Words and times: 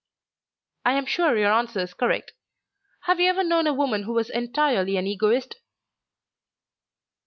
"I 0.83 0.93
am 0.93 1.05
sure 1.05 1.37
your 1.37 1.51
answer 1.51 1.79
is 1.81 1.93
correct. 1.93 2.33
Have 3.01 3.19
you 3.19 3.29
ever 3.29 3.43
known 3.43 3.67
a 3.67 3.73
woman 3.75 4.01
who 4.01 4.13
was 4.13 4.31
entirely 4.31 4.97
an 4.97 5.05
Egoist?" 5.05 5.57